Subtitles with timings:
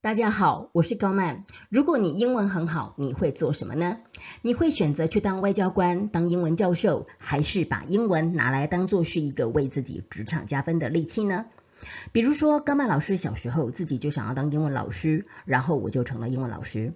[0.00, 1.42] 大家好，我是高曼。
[1.70, 3.96] 如果你英文很好，你会做什么呢？
[4.42, 11.46] 你会选择去当外交官、当英文教授，还是把英文拿来当做是一个为自己职场加分的利器呢？
[12.12, 16.92] 比如说，高曼老师小时候自己就想要当英文老师，然后我就成了英文老师。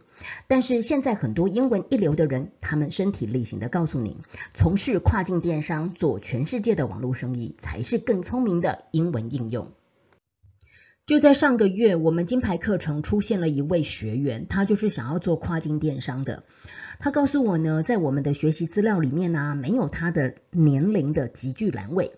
[0.47, 4.19] 但是现在很多英文一流的人，他们身体力行的告诉你，
[4.55, 9.73] 从事跨境电商，做全世界的网络生意，才是更聪明的英文应用。
[11.05, 16.45] 就在上个月，我们金牌课程出现了一位学员，他就是想要做跨境电商的。
[17.01, 22.13] 他告诉我呢，在我们的学习资料里面呢，没有他的年龄的集聚栏位。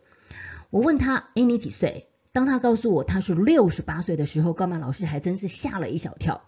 [0.68, 6.42] 我问他：“哎，你几岁？”当他告诉我他是六十八岁的时候，高曼老师还真是吓了一小跳。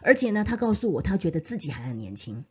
[0.00, 2.46] 而且呢，他告诉我他觉得自己还很年轻。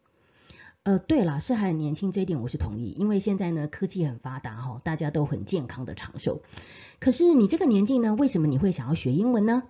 [0.83, 6.41] 呃，对了，是还很年轻，这一点我是同意，因为现在呢科技很发达哈，大家都很健康的长寿。
[6.99, 9.63] 可是你这个年纪呢，为什么你会想要学英文呢？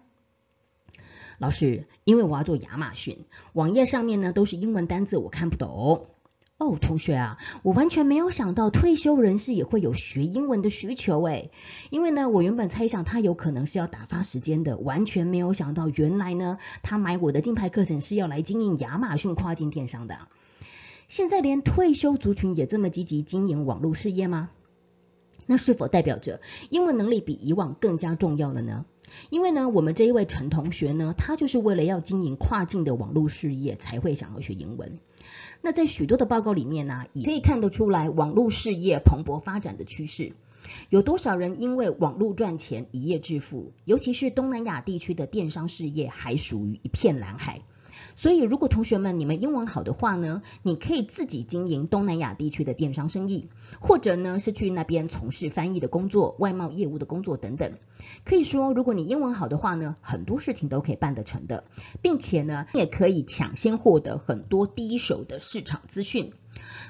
[1.38, 6.07] 老师，因为我要做亚马逊，网页上面呢都是英文单字，我看不懂。
[6.57, 11.52] 哦，同学啊，我完全没有想到退休人士也会有学英文的需求诶。
[11.91, 20.18] 因为呢，我原本猜想他有可能是要打发时间的，完全没有想到原来呢，他买我的金牌课程是要来经营亚马逊跨境电商的。
[21.13, 24.49] 现在连退休族群也这么积极经营网络事业吗？
[25.45, 28.83] 那是否代表着英文能力比以往更加重要了呢？
[29.29, 34.97] 因为呢，我们这一位陈同学呢，他就是为了要经营跨境的网络事业，才会想要学英文。
[35.61, 40.34] 那在许多的报告里面呢，也可以看得出来网络事业蓬勃发展的趋势。
[40.89, 43.71] 有多少人因为网络赚钱一夜致富？
[43.85, 47.61] 尤其是东南亚地区的电商事业还属于一片蓝海。
[48.16, 53.48] 所以，如果同学们你们英文好的话呢，你可以自己经营东南亚地区的电商生意，
[53.80, 57.74] 或者呢是去那边从事翻译的工作、外贸业务的工作等等。
[58.26, 61.64] 可以说，如果你英文好的话呢，很多事情都可以办得成的，
[62.02, 66.34] 并且呢，你也可以抢先获得很多第一手的市场资讯。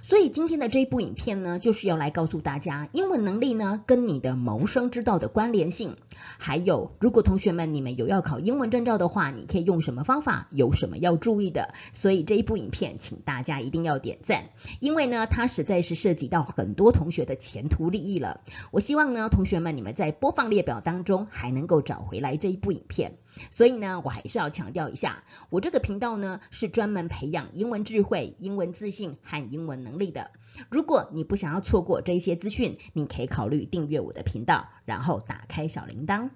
[0.01, 5.95] 所以今天的这一部影片呢，就是要来告诉大家英文能力呢跟你的谋生之道的关联性，
[6.37, 11.73] 还有如果同学们你们有要考英文证照的话，你可以用什么方法，有什么要注意的。
[11.93, 18.41] 所以这一部影片，请大家一定要点赞，因为呢，它实在是涉及到很多同学的前途利益了。
[18.71, 23.17] 我希望呢，同学们你们在播放列表当中还能够找回来这一部影片。
[23.49, 30.31] 所以呢，我还是要强调一下，我这个频道呢是专门培养英文智慧、英文自信和英英文能力的。
[30.69, 36.31] 如果你不想要错过这些资讯，你可以考虑订阅我的频道，然后打开小铃铛。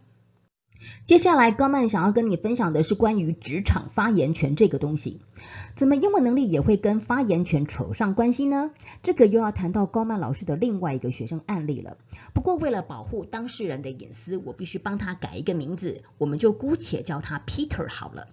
[1.03, 5.19] 接下来，高曼想要跟你分享的是关于职场发言权这个东西。
[5.75, 8.71] 怎么英文能力也会跟发言权扯上关系呢？
[9.03, 11.97] 这个又要谈到高曼老师的另外一个学生案例了。
[12.33, 18.27] 不过为了保护当事人的隐私，我必须帮他改一个名字，我们就姑且叫他 Peter 好了。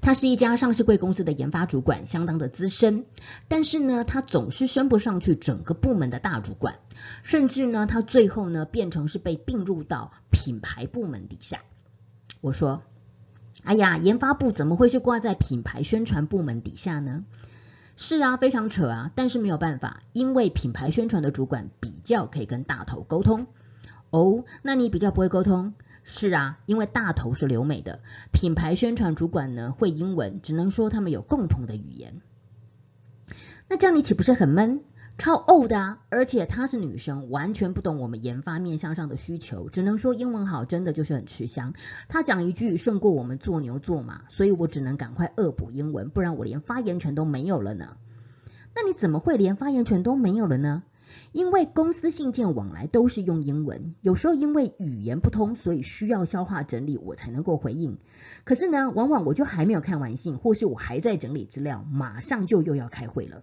[0.00, 3.04] 他是一家上市贵公司的研发主管，相当的资深，
[3.48, 6.76] 但是呢，他总是升不上去整个部门的大主管，
[7.22, 11.60] 甚至呢，他最后呢，变成是被并入到品牌部门底下。
[12.40, 12.82] 我说，
[13.64, 17.24] 哎呀，研发部怎么会是挂在品牌宣传部门底下呢？
[17.96, 23.46] 是啊，非常扯啊，但是没有办法，因为品牌宣传的主管比较可以跟大头沟通。
[24.10, 25.74] 哦，那你比较不会沟通？
[26.08, 28.00] 是啊，因为大头是留美的，
[28.32, 32.22] 品牌宣传主管呢会英文，只能说他们有共同的语言。
[33.68, 34.84] 那这样你岂不是很闷？
[35.18, 35.98] 超 old 啊！
[36.08, 41.74] 而且她是女生，完全不懂我们研发面向上的需求，只能说英文好，真的就是很吃香。
[42.08, 47.96] 她讲一句胜过我们做牛做马，所以我只能赶快恶补英文，不然我连发言权都没有了呢。
[48.76, 50.84] 那你怎么会连发言权都没有了呢？
[51.32, 57.98] 因为公司信件往来都是用英文，有时候因为语言不通，所以需要消化整理，我才能够回应。
[58.44, 63.42] 可是呢，往往我就还没有看完信，或是我还在整理资料，马上就又要开会了。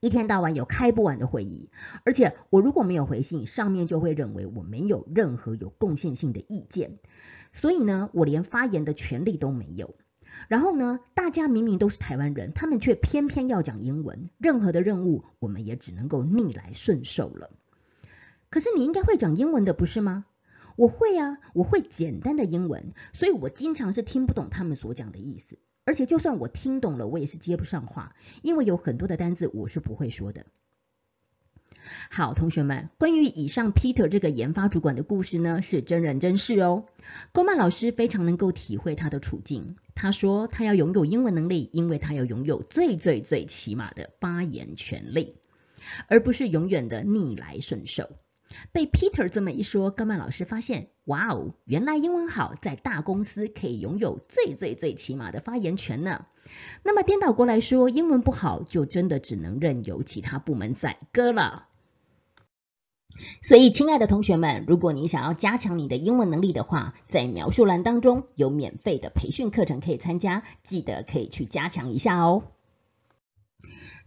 [0.00, 1.70] 一天到晚有开不完的会议，
[2.04, 6.98] 而且我如果没有回信，上面就会认为我没有任何有贡献性的意见，
[7.52, 9.96] 所以呢，我连发言的权利都没有。
[10.46, 17.50] 然后呢，大家明明都是台湾人，他们却偏偏要讲英文，任何的任务我们也只能够逆来顺受了。
[18.50, 20.24] 可是你应该会讲英文的，不是吗？
[20.76, 30.46] 我会啊，我会简单的英文，所以我经常是听不懂他们所讲的意思，而且就算我听懂了，我也是接不上话，因为有很多的单字我是不会说的。
[32.10, 36.84] 好，同学们，关于以上 Peter 这个研发主管的故事呢，是真人真事哦。
[37.32, 39.76] 高曼老师非常能够体会他的处境。
[39.94, 45.36] 他说，他要拥有英文能力，因为他要拥有最最最起码的发言权利，
[46.08, 48.10] 而不是永远的逆来顺受。
[48.72, 56.24] 被 Peter 这么一说，高曼老师发现，哇哦，原来英文好在大公司可以拥有最最最起码的发言权呢。
[56.82, 61.66] 那么颠倒过来说，英文不好就真的只能任由其他部门宰割了。
[63.42, 72.44] 所以，亲爱的同学们，如果你想要加强你的英文能力的话，在描述栏当中有免费的培训课程可以参加，记得可以去加强一下哦。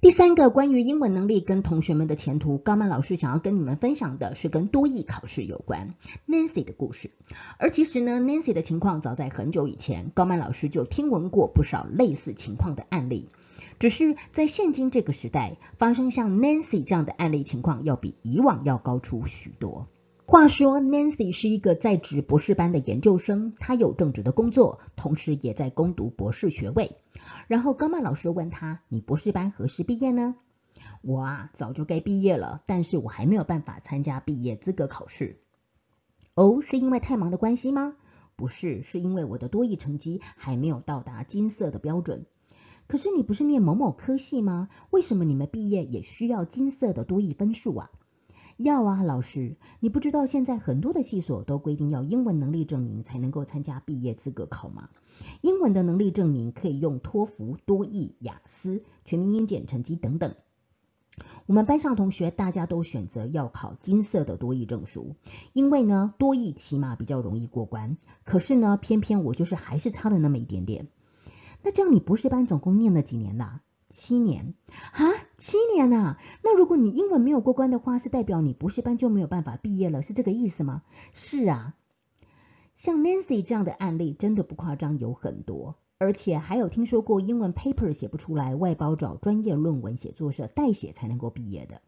[0.02, 5.94] 第三个关于英文能力跟同学们的前途，高曼老师想要跟你们分享的是跟多益考试有关
[6.28, 7.12] Nancy 的故事。
[7.60, 13.30] 而其实呢，Nancy 的情况早在很久以前，高曼老师就听闻过不少类似情况的案例。
[13.82, 19.88] 只是在现今这个时代，发生像 Nancy 这样的案例情况，要比以往要高出许多。
[20.28, 26.98] 话说，Nancy 是一个在职博士班的研究生，她有正职的工作，同时也在攻读博士学位。
[27.48, 30.36] 然后高曼老师问他：“你博士班何时毕业呢？”
[31.02, 35.40] 我啊，早就该毕业了，但是我还没有办法参加毕业资格考试。
[36.36, 37.96] 哦，是因为太忙的关系吗？
[38.36, 42.28] 不是，是因为我的多益成绩还没有到达金色的标准。
[42.92, 44.68] 可是你不是念某某科系吗？
[44.90, 47.90] 为什么你们毕业也需要金色的多益分数啊？
[48.58, 54.90] 要啊，老师，你不知道现在很多的系所都规定要英文能力证明才能够参加毕业资格考吗？
[55.40, 60.36] 英文的能力证明可以用托福、多益、雅思、全民英检成绩等等。
[61.46, 65.16] 我们班上同学大家都选择要考金色的多益证书，
[65.54, 67.96] 因为呢多益起码比较容易过关。
[68.26, 70.90] 可是呢，偏偏我就是还是差了那么一点点。
[71.64, 73.62] 那这样你博士班总共念了几年啦？
[73.90, 74.54] 七年
[74.94, 76.18] 啊，七年呐！
[76.44, 80.84] 那如果你英文没有过关的话，是代表你博士班就没有办法毕业了，是这个意思吗？
[81.14, 81.76] 是啊，
[82.78, 91.82] 像 Nancy 这样的案例真的不夸张，有很多，而且还有听说过英文 paper 写不出来，外包找专业论文写作社代写才能够毕业的。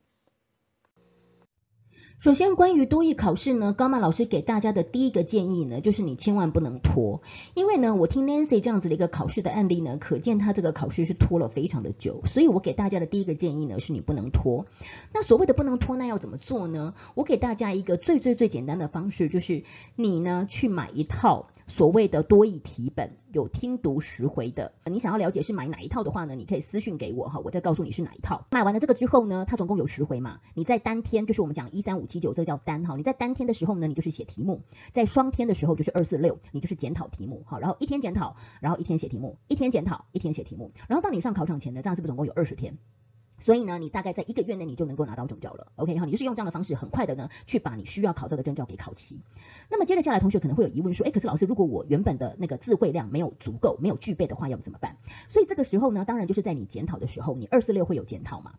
[2.24, 7.22] 首先，关于多益考试呢，高曼老师给大家的第一个建议呢，就是你千万不能拖，
[7.54, 14.66] 因为呢，我听 Nancy 这样子的一个考试的案例呢，可见他这个考试是拖了非常的久，所以我给大家的第一个建议呢，是你不能拖。
[15.14, 16.94] 那所谓的不能拖，那要怎么做呢？
[17.14, 19.64] 我给大家一个最最最简单的方式，就是
[19.98, 24.72] 你呢去买一套所谓的多益题本，有听读十回的。
[24.86, 28.46] 你想要了解是买哪一套的话呢，你可以私信给我哈，我再告诉你是哪一套。
[28.50, 32.08] 买完了这个之后呢，它总共有十回嘛，你在当天就是我们讲一三五。
[32.14, 32.96] 七九，这叫单哈。
[32.96, 34.60] 你在单天的时候呢，你就是写题目；
[34.94, 37.58] 在双天的时候就是二四六，你就是检讨题目哈。
[37.60, 40.72] 然后一天检讨，然后一天写题目，一天检讨，一天写题目。
[40.88, 42.78] 然后到你上考场前呢，这样是不是总共有二十天？
[43.40, 45.74] 所以呢，你大概在一个月内你就能够拿到证照了。
[45.76, 49.22] OK 哈，你就是用这样的方式，很快的呢，去把你需要考到的证照给考齐。
[49.70, 54.96] 那么接着下来，同学可能会有疑问说，哎，可是老师，如果我原本的那个字汇量没有足够，没有具备的话，要怎么办？
[55.28, 58.54] 所以这个时候呢，当然就是在你检讨的时候，你二四六会有检讨嘛。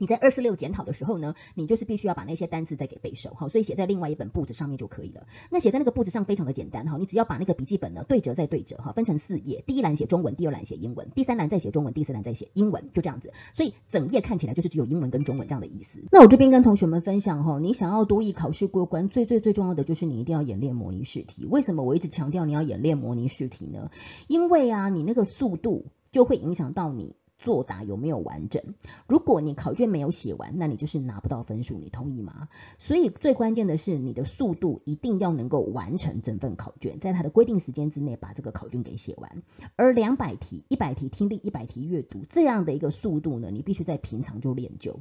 [0.00, 5.26] 你在二四六检讨的时候呢，你就是必须要把那些单词再给背熟，好，所以写在另外一本簿子上面就可以了。
[5.50, 13.34] 那写在那个簿子上非常的简单，哈，你只要把那个笔记本呢对折再对折，哈，分成四页，第一栏写中文，第二栏写英文，第三栏再写中文，第四栏再写英文，就这样子。
[13.54, 15.98] 所以整页看起来就是只有英文跟中文这样的意思。
[16.10, 21.44] 那我这边跟同学们分享，哈，你想要多译考试过关，最最最重要的就是你一定要演练模拟试题。
[21.44, 23.90] 为什么我一直强调你要演练模拟试题呢？
[24.28, 27.16] 因为啊，你那个速度就会影响到你。
[27.40, 28.62] 作答有没有完整？
[29.08, 32.48] 如果你考卷没有写完，那你就是拿不到分数，你同意吗？
[32.78, 39.42] 所以最关键的是你的速度一定要能够完成整份考卷，在它的规定时间之内把这个考卷给写完。
[39.76, 45.00] 而两百题、一百题听力、一百题阅读这样的一个速度呢，你必须在平常就练就。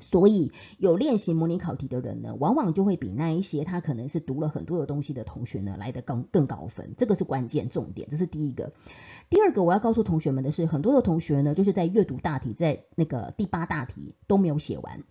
[0.00, 8.72] 所以有练习模拟考题的人呢，往往就会比那一些他可能是读了很多的东西的同学呢来的更更高分，这个是关键重点，这是第一个。
[9.30, 15.04] 第二个我要告诉同学们的是，很多的同学呢就是在阅读大题，在那个第八大题都没有写完，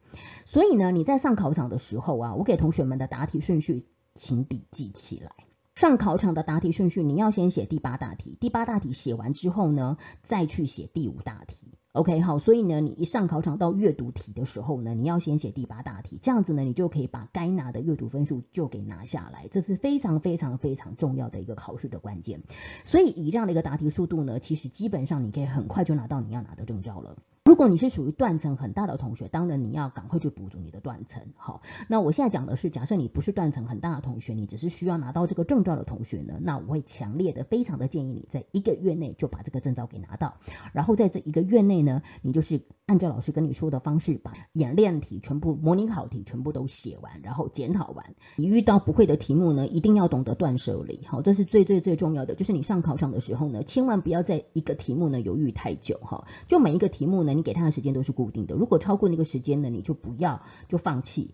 [0.45, 3.85] 所以呢你在上考场的时候啊，我给同学们的答题顺序，
[4.15, 5.31] 请笔记起来。
[5.73, 11.75] 上考场的答题顺序，你要先写第八大题，第八大题写完之后呢，再去写第五大题。
[11.93, 22.43] OK，好，所以呢，你一上考场到阅读题的时候呢，你要先写第八大题，这样子呢，你就可以把该拿的阅读分数就给拿下来，这是非常非常非常重要的一个考试的关键。
[22.85, 27.17] 所以以这样的一个答题速度呢，其实基本上你可以很快就拿到你要拿的证照了。
[27.51, 31.21] 如果你是属于断层很大的同学，当然你要赶快去补足你的断层。
[31.35, 40.37] 好，那我现在讲的是，假设你不是断层很大的同学，你只是需要拿到这个证照的同学呢，那我会强烈的、非常的建议你在一个月内就把这个证照给拿到。
[40.71, 48.15] 然后在这一个月内呢，你就是按照老师跟你说的方式，把演练题全部、模拟考题全部都写完，然后检讨完。
[48.35, 51.05] 你遇到不会的题目呢，一定要懂得断舍离。
[51.05, 55.99] 好，这是最最最重要的，就是你上考场的时候呢，千万不要在一个题目呢犹豫太久。
[56.01, 57.33] 哈，就每一个题目呢。
[57.33, 58.55] 你给他的时间都是固定的。
[58.55, 61.33] 如果超过那个时间呢，你就不要就放弃。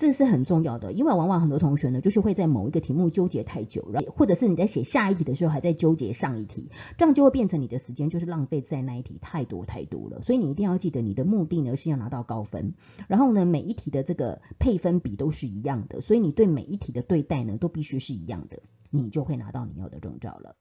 [0.00, 10.22] 这是很重要的，因为往往很多同学呢，就是会在某一个题目纠结太久，然后或者是你在写下一题的时候还在纠结上一题，这样就会变成你的时间就是浪费在那一题太多太多了。
[10.22, 12.74] 所以你一定要记得，你的目的呢是要拿到高分，
[13.08, 20.54] 然后呢每一题的这个配分比都是一样的，所以你对每一题的对待呢都必须是一样的，你就会拿到你要的证照了。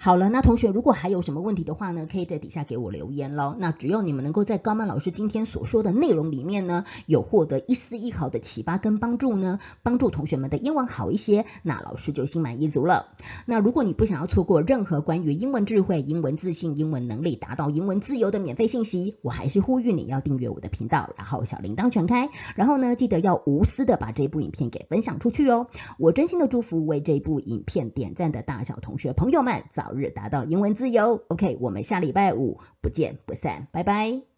[0.00, 3.56] 好了，那同学如果还有什么问题的话呢，可以在底下给我留言喽。
[3.58, 13.08] 那只要你们能够在高曼老师今天所说的内容里面呢，有获得一丝一毫的启发跟帮助呢，帮助同学们的英文好一些，那老师就心满意足了。
[13.44, 25.66] 那如果你不想要错过任何关于英文智慧、英文自信、英文能力达到英文自由的免费信息，我还是呼吁你要订阅我的频道，然后小铃铛全开，然后呢，记得要无私的把这部影片给分享出去哦。
[25.98, 29.87] 我真心的祝福为这部影片点赞的大小同学朋友们早。
[29.88, 31.24] 早日达到英文自由。
[31.28, 34.37] OK，我们下礼拜五不见不散，拜拜。